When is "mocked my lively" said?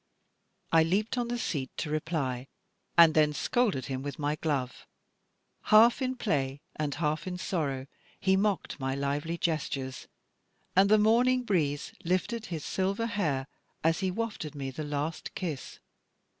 8.35-9.37